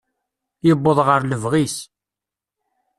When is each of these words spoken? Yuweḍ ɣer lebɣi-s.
Yuweḍ 0.67 0.99
ɣer 1.07 1.21
lebɣi-s. 1.25 1.77